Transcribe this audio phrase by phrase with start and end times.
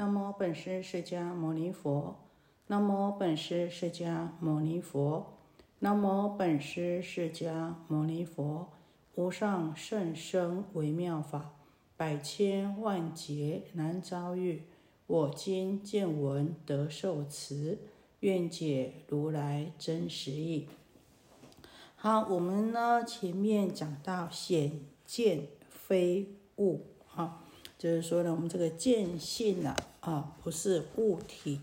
[0.00, 2.16] 南无本师释迦牟尼佛。
[2.68, 5.36] 南无本师释迦牟尼佛。
[5.80, 8.70] 南无本师释迦牟尼佛。
[9.16, 11.50] 无上甚深微妙法，
[11.98, 14.62] 百千万劫难遭遇。
[15.06, 17.80] 我今见闻得受持，
[18.20, 20.66] 愿解如来真实义。
[21.94, 27.44] 好，我们呢前面讲到显见非物啊，
[27.80, 31.62] 就是说呢，我们这个见性呢啊不是物体。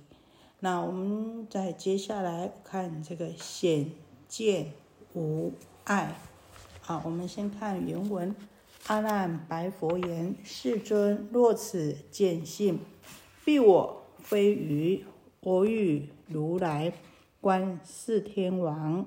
[0.61, 3.91] 那我们再接下来看这个显
[4.27, 4.71] 见
[5.13, 6.15] 无碍。
[6.81, 8.35] 好，我们先看原文。
[8.87, 12.79] 阿难白佛言：“世尊，若此见性，
[13.45, 15.05] 必我非愚。
[15.41, 16.93] 我欲如来
[17.39, 19.05] 观四天王，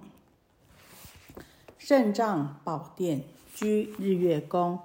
[1.77, 4.79] 圣藏宝殿，居日月宫。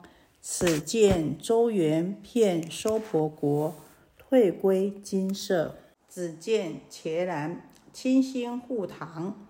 [0.48, 3.74] 此见周圆遍娑婆国，
[4.16, 5.80] 退归金色。
[6.08, 9.48] 只见伽蓝清心护堂，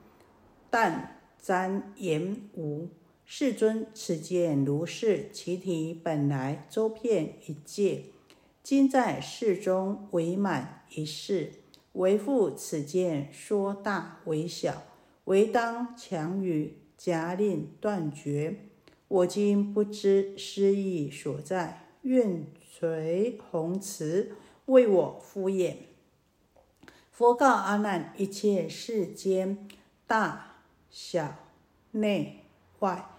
[0.69, 2.87] 但瞻言无。”
[3.25, 8.03] 世尊，此见如是，其体本来周遍一界，
[8.63, 11.51] 今在世中为满一世，
[11.91, 14.83] 为复此见说大为小，
[15.25, 18.55] 唯当强语假令断绝。
[19.07, 24.31] 我今不知失意所在，愿垂弘慈
[24.65, 25.75] 为我敷衍。
[27.11, 29.67] 佛告阿难：一切世间
[30.07, 30.57] 大
[30.89, 31.35] 小
[31.91, 32.41] 内
[32.79, 33.09] 外。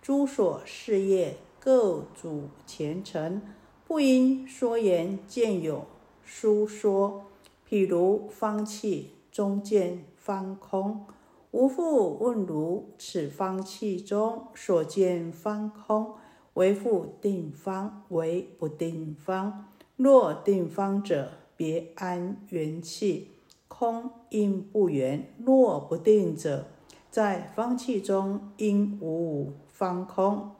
[0.00, 3.42] 诸所事业各主前程，
[3.86, 5.86] 不应说言见有
[6.24, 7.26] 书说。
[7.68, 11.06] 譬如方器中见方空，
[11.52, 16.14] 无复问如此方气中所见方空，
[16.54, 19.66] 为复定方，为不定方。
[19.96, 23.32] 若定方者，别安元气，
[23.68, 26.68] 空因不圆；若不定者，
[27.10, 29.52] 在方气中应无。
[29.68, 30.52] 方空，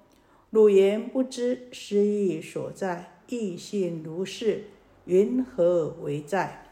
[0.50, 4.64] 汝言不知失意所在，异性如是，
[5.06, 6.71] 云何为在？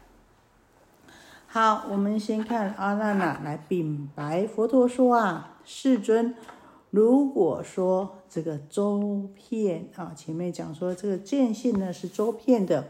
[1.53, 6.33] 好，我们先看阿难呐来禀白佛陀说啊，世尊，
[6.91, 12.87] 如果说这个周遍啊，前面讲说这个见性呢是周遍的，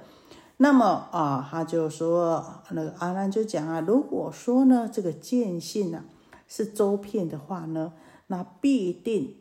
[0.57, 6.05] 那么啊，他就说那个阿难就讲啊，如果说呢这个见性呢
[6.47, 7.93] 是周遍的话呢，
[8.27, 9.37] 那必定。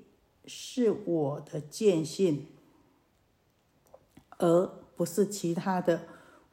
[0.47, 2.47] 是我的见性，
[4.39, 4.67] 而
[4.97, 6.01] 不是其他的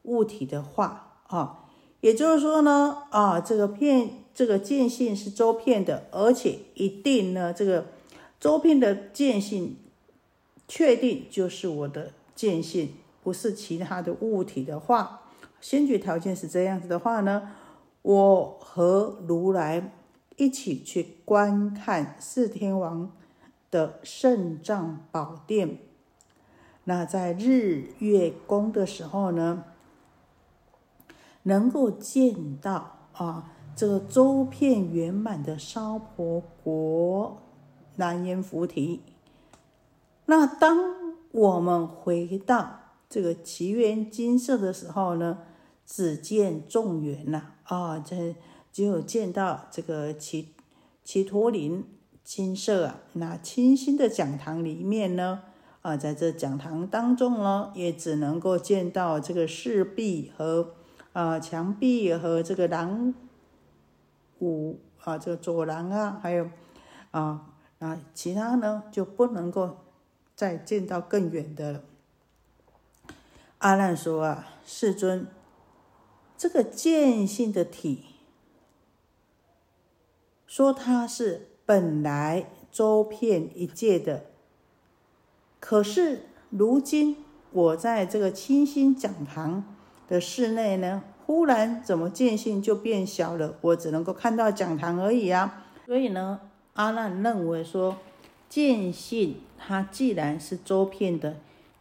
[0.02, 1.64] 物体的话啊。
[2.00, 7.86] 也就是说呢，啊，这个片这个见性是周片的，而且一定呢，这个
[8.38, 9.76] 周片的见性
[10.66, 15.22] 确定就是我的见性，不是其他的物体的话。
[15.60, 17.50] 先决条件是这样子的话呢，
[18.02, 19.92] 我和如来
[20.36, 23.10] 一起去观看四天王。
[23.70, 25.76] 的圣藏宝殿，
[26.84, 29.62] 那在日月宫的时候呢，
[31.48, 37.42] 能够见到啊，这个周遍圆满的烧婆国
[37.96, 39.00] 南阎浮提。
[40.26, 40.78] 那当
[41.32, 45.38] 我们回到这个奇缘金色的时候呢，
[45.86, 48.36] 只见众缘呐啊，这
[48.70, 50.54] 只有见到这个奇
[51.02, 51.84] 奇陀林。
[52.22, 55.44] 金色啊，那清新的讲堂里面呢，
[55.80, 60.74] 啊，在这讲堂当中呢，也只能够见到这个石壁和
[61.18, 63.12] 啊墙壁和这个廊
[64.38, 66.48] 五啊，这个走廊啊，还有
[67.10, 69.78] 啊，那其他呢就不能够
[70.36, 71.82] 再见到更远的了。
[73.58, 75.26] 阿难说啊，世尊，
[76.36, 78.04] 这个见性的体，
[80.46, 81.48] 说它是。
[81.68, 84.24] 本来周遍一界的，
[85.60, 89.76] 可是如今我在这个清心讲堂
[90.08, 93.54] 的室内呢，忽然怎么见性就变小了？
[93.60, 95.66] 我只能够看到讲堂而已啊！
[95.84, 96.40] 所以呢，
[96.72, 97.98] 阿难认为说，
[98.48, 101.36] 见性它既然是周遍的，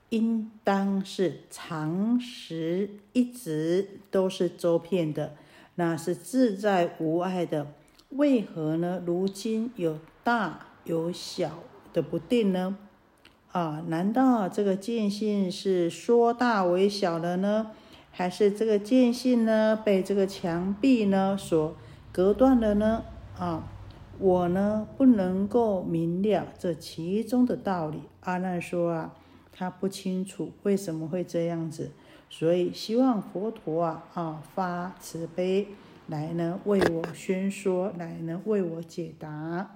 [0.09, 5.31] 应当是常时一直都是周遍的，
[5.75, 7.67] 那是自在无碍的。
[8.09, 9.01] 为何呢？
[9.05, 11.59] 如今有大有小
[11.93, 12.75] 的不定呢？
[13.53, 17.71] 啊，难道这个见性是说大为小了呢？
[18.17, 21.75] 还是这个见性呢被这个墙壁呢所
[22.11, 23.03] 隔断了呢？
[23.37, 23.69] 啊，
[24.17, 28.01] 我呢不能够明了这其中的道理。
[28.21, 29.13] 阿难说啊，
[29.51, 31.91] 他不清楚为什么会这样子，
[32.27, 35.67] 所以希望佛陀啊啊发慈悲
[36.07, 39.75] 来呢为我宣说，来呢为我解答。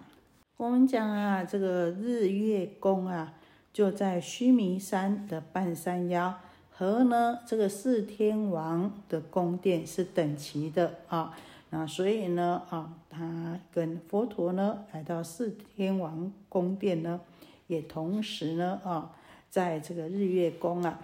[0.58, 3.36] 我们讲啊，这个日月宫啊，
[3.72, 6.40] 就在须弥山的半山腰，
[6.82, 11.38] 和呢这个四天王的宫殿是等齐的啊。
[11.70, 17.22] 那所以呢，啊，他跟佛陀呢来到四天王宫殿呢，
[17.68, 19.14] 也同时呢，啊，
[19.48, 21.00] 在这个日月宫啊。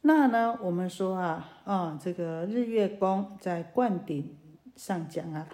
[0.00, 4.36] 那呢，我们说啊，啊，这个日月宫在灌顶
[4.74, 5.46] 上讲啊，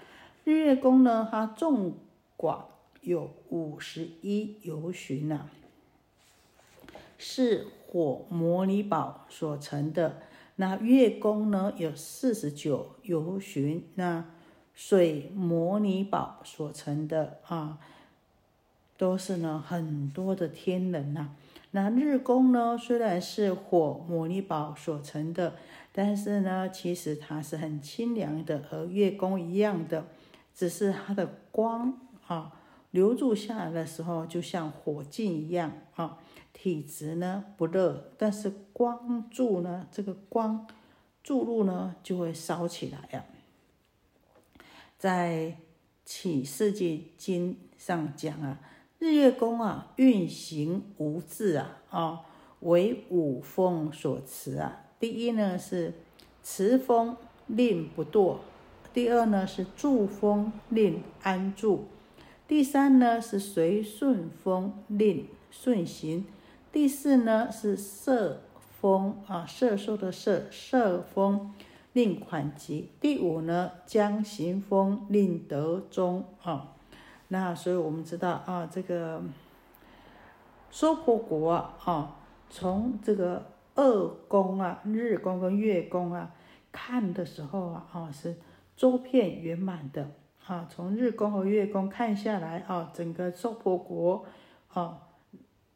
[0.44, 1.92] 日月宫呢，它纵
[2.34, 2.64] 广
[3.02, 5.46] 有五十一游巡呐，
[7.18, 10.20] 是火摩尼宝所成的。
[10.56, 14.24] 那月宫呢有四十九游巡，那
[14.74, 17.78] 水摩尼宝所成的啊，
[18.96, 21.30] 都是呢很多的天人呐。
[21.72, 25.54] 那日宫呢虽然是火摩尼宝所成的，
[25.92, 30.06] 但是呢其实它是很清凉的，和月宫一样的，
[30.54, 32.52] 只是它的光啊
[32.90, 36.18] 流注下来的时候就像火镜一样啊。
[36.60, 40.66] 体质呢不热，但是光注呢，这个光
[41.22, 43.24] 注入呢就会烧起来呀。
[44.98, 45.56] 在
[46.04, 48.58] 启世界经上讲啊，
[48.98, 52.22] 日月宫啊运行无滞啊，啊
[52.58, 54.86] 为五风所持啊。
[54.98, 55.94] 第一呢是
[56.42, 57.16] 持风
[57.46, 58.38] 令不堕，
[58.92, 61.84] 第二呢是助风令安住，
[62.48, 66.26] 第三呢是随顺风令顺行。
[66.78, 68.38] 第四呢是射
[68.80, 71.52] 风啊，摄受的射射风
[71.92, 72.92] 令款疾。
[73.00, 76.76] 第五呢将行风令得中啊。
[77.26, 79.20] 那所以我们知道啊，这个
[80.70, 82.16] 娑婆国啊，
[82.48, 86.32] 从这个二宫啊，日宫跟月宫啊
[86.70, 88.36] 看的时候啊，啊是
[88.76, 90.12] 周遍圆满的
[90.46, 90.68] 啊。
[90.70, 94.24] 从日宫和月宫看下来啊，整个娑婆国
[94.72, 95.00] 啊。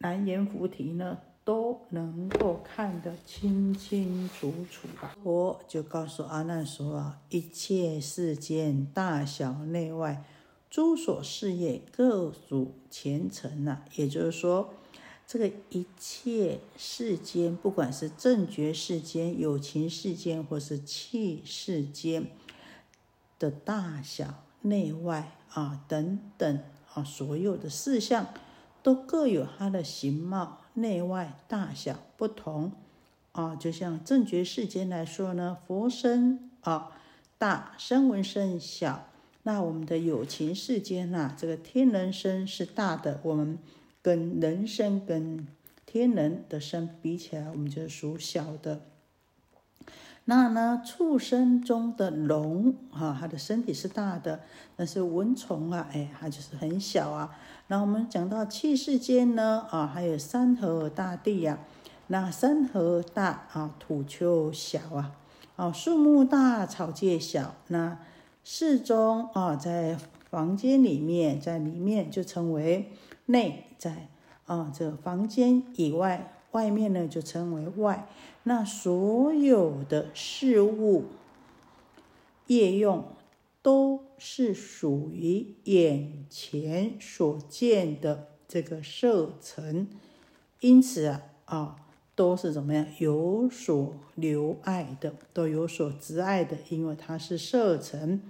[0.03, 5.17] 南阎浮提呢，都能够看得清清楚楚啊！
[5.23, 10.25] 我就告诉阿难说啊，一切世间大小内外
[10.69, 13.83] 诸所事业各属前程呐。
[13.95, 14.71] 也就是说，
[15.25, 22.27] 这个一切世间，不管是正觉世间、有情世间，或是气世间
[23.39, 26.61] 的大小内外啊等等
[26.93, 28.27] 啊，所有的事项。
[28.83, 32.73] 都各有它的形貌，内外大小不同
[33.33, 33.55] 啊。
[33.55, 36.91] 就像正觉世间来说呢，佛身啊
[37.39, 39.09] 大，声闻身小。
[39.45, 43.59] 那我们的有情世间呐，这个天人身是大的，我们
[44.01, 45.47] 跟人身跟
[45.85, 48.83] 天人的身比起来，我们就属小的。
[50.25, 54.41] 那呢，畜生中的龙啊，它的身体是大的，
[54.77, 57.37] 但是蚊虫啊，哎，它就是很小啊。
[57.67, 61.59] 那我们讲到气世间呢，啊，还有山河大地呀。
[62.07, 65.13] 那山河大啊，土丘小啊，
[65.57, 67.55] 啊，树木大，草芥小。
[67.67, 67.99] 那
[68.45, 69.99] 室中啊，在
[70.31, 72.93] 房间里面，在里面就称为
[73.27, 74.09] 内，在
[74.47, 76.33] 啊这房间以外。
[76.53, 78.07] 外面呢就称为外，
[78.45, 81.05] 那所有的事物
[82.47, 83.05] 业用
[83.63, 89.89] 都是属于眼前所见的这个色尘，
[90.61, 91.77] 因此啊啊
[92.15, 98.21] 都是怎么样有所留爱的，都有所执爱的，因为它是色尘。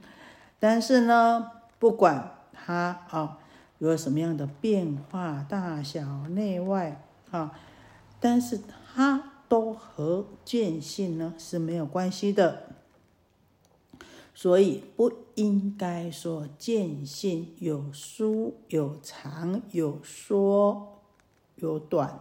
[0.61, 1.51] 但是呢，
[1.81, 3.39] 不管它啊
[3.79, 7.59] 有什么样的变化，大小内外啊。
[8.23, 8.61] 但是
[8.95, 12.69] 它都和见性呢是没有关系的，
[14.33, 21.01] 所以不应该说见性有疏有长有缩
[21.57, 22.21] 有短，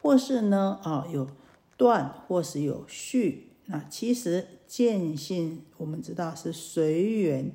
[0.00, 1.28] 或是呢啊有
[1.76, 3.48] 断或是有续。
[3.66, 7.52] 那其实见性我们知道是随缘，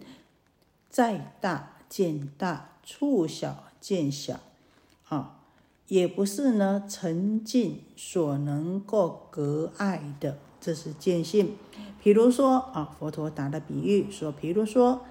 [0.89, 4.41] 再大见大，处小见小，
[5.07, 5.44] 啊。
[5.87, 11.55] 也不是呢，沉浸所能够隔碍的，这是见性。
[12.01, 15.01] 比如说啊，佛陀打的比喻说，比如说，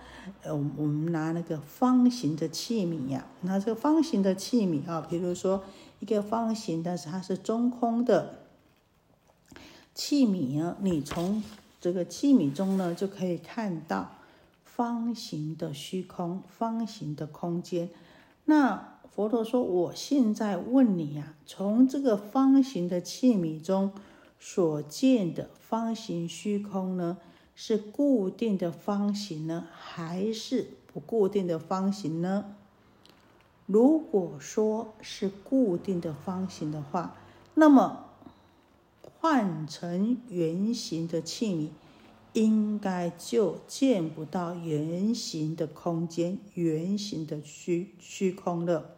[0.43, 5.62] 呃，我们拿那个方形的器皿呀，那这个方形的器皿啊，比如说
[6.00, 8.40] 一个方形，但是它是中空的
[9.95, 11.43] 器皿呢，你从
[11.81, 14.11] 这个器皿中呢，就可以看到
[14.64, 17.90] 方形的虚空，方形的空间。
[18.47, 23.92] 那佛陀说：“我现在问你呀，从这个方形的器皿中
[24.40, 27.18] 所见的方形虚空呢，
[27.54, 32.56] 是固定的方形呢，还是不固定的方形呢？
[33.66, 37.16] 如果说是固定的方形的话，
[37.54, 38.06] 那么
[39.21, 41.68] 换成圆形的器皿，
[42.33, 48.90] 应该就见不到圆形的空间、圆形的虚虚空了。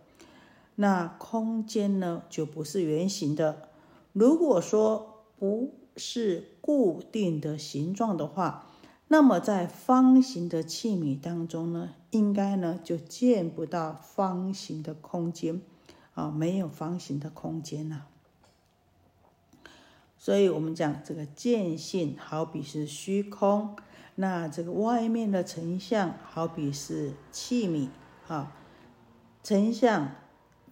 [0.77, 3.69] 那空间呢，就不是圆形的。
[4.13, 8.67] 如果说不是固定的形状的话，
[9.09, 15.61] 那么在方形的器皿当中呢，应该呢就见不到方形的空间
[16.15, 18.03] 啊，没有方形的空间呐。
[20.19, 23.77] 所以我们讲这个见性好比是虚空，
[24.17, 27.89] 那这个外面的成像好比是器皿
[28.27, 28.53] 啊，
[29.43, 30.11] 成像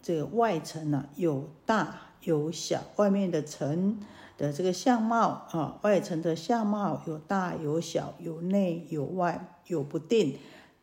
[0.05, 3.99] 这个外层呢有大有小，外面的层。
[4.37, 10.37] 的这个相貌啊，外层的相貌有大有小，有内有外，有不定。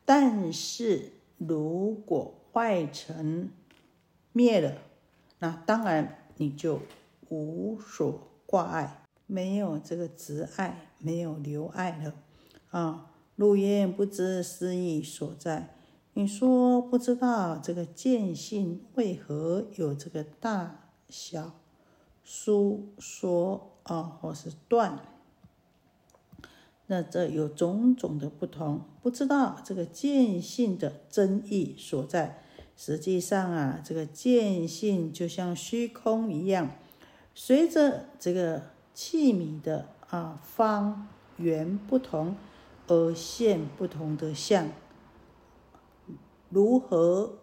[0.06, 3.50] 但是如果外层
[4.32, 4.78] 灭了，
[5.40, 6.80] 那当然你就
[7.28, 12.14] 无所挂碍，没有这个执爱，没有留爱了
[12.70, 13.12] 啊。
[13.36, 15.76] 入焉不知思义所在，
[16.14, 21.54] 你说不知道这个见性为何有这个大小？
[22.24, 25.00] 疏说啊，或是断，
[26.88, 32.44] 那这有种种的不同，不知道这个见性的真意所在。
[32.78, 36.70] 实际上啊，这个见性就像虚空一样，
[37.34, 38.64] 随着这个
[38.94, 42.36] 器皿的啊方圆不同
[42.88, 44.70] 而现不同的相。
[46.52, 47.40] 如何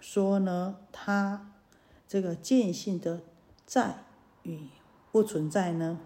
[0.00, 0.76] 说呢？
[0.90, 1.50] 它
[2.08, 3.20] 这个见性的。
[3.66, 4.04] 在
[4.42, 4.68] 与
[5.10, 5.98] 不存在呢？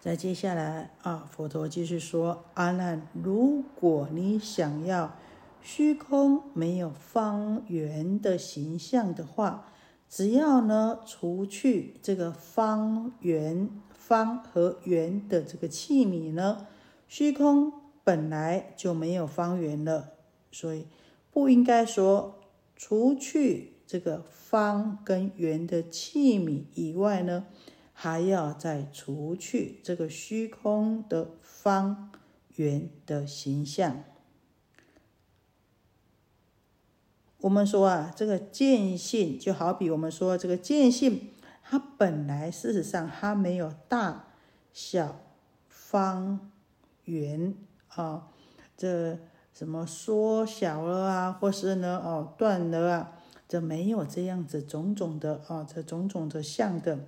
[0.00, 5.14] 在接下来啊，佛陀继续说：阿难，如果你想要
[5.60, 9.68] 虚空没有方圆的形象的话，
[10.08, 16.66] 只要呢除去这个方圆、方和圆的这个器皿呢，
[17.08, 17.74] 虚空
[18.08, 20.14] 本来就没有方圆了。
[20.50, 20.86] 所以
[21.30, 22.40] 不应该说
[22.74, 23.74] 除去。
[23.90, 27.46] 这个方跟圆的器皿以外呢，
[27.94, 32.12] 还要再除去这个虚空的方
[32.56, 34.04] 圆的形象。
[37.38, 41.30] 我们说啊，这个见性就好比我们说这个见性，
[41.62, 44.26] 它本来事实上它没有大
[44.74, 45.22] 小
[45.66, 46.50] 方
[47.04, 47.54] 圆
[47.88, 48.28] 啊，
[48.76, 49.18] 这
[49.52, 53.12] 什么缩小了啊，或是呢哦断了啊。
[53.48, 56.98] 这没有这样子种种的啊，这种种的像的，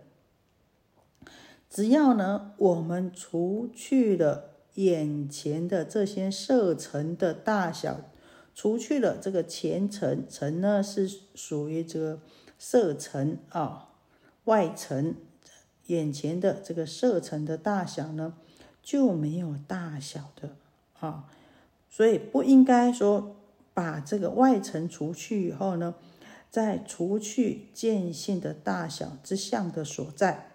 [1.69, 8.01] 只要呢，我们除去了眼前的这些色尘的大小，
[8.55, 12.21] 除去了这个前尘尘呢，是属于这个
[12.59, 13.91] 色尘啊，
[14.45, 15.15] 外层
[15.89, 18.33] 眼前的这个色尘的大小呢，
[18.83, 20.57] 就没有大小的
[21.01, 21.25] 啊，
[21.89, 23.35] 所以不应该说
[23.75, 25.95] 把这个外层除去以后呢。
[26.53, 30.51] 再除去见性的大小之相的所在，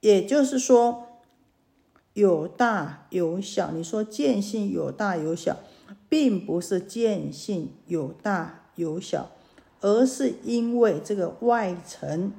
[0.00, 1.20] 也就是说，
[2.12, 3.70] 有大有小。
[3.70, 5.58] 你说见性有大有小，
[6.08, 9.30] 并不是见性有大有小，
[9.80, 12.32] 而是因为这个外层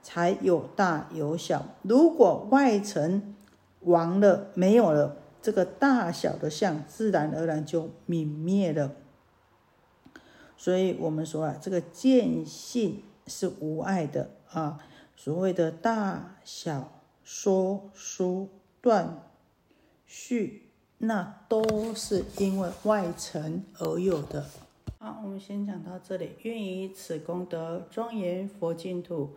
[0.00, 1.74] 才有大有小。
[1.82, 3.34] 如果外层
[3.80, 8.92] 亡了，没有了，这个大小的相，自然而然就泯灭了。
[10.56, 14.80] 所以我们说啊，这个见性是无碍的啊。
[15.14, 18.48] 所谓的大小说书
[18.80, 19.22] 断
[20.06, 24.46] 续，那都是因为外层而有的。
[24.98, 26.30] 好，我们先讲到这里。
[26.40, 29.36] 愿以此功德庄严佛净土，